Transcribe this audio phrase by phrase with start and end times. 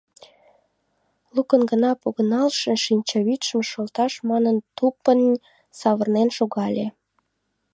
[1.35, 5.27] Лука гына, погыналше шинчавӱдшым шылташ манын, тупынь
[5.79, 6.87] савырнен шогале.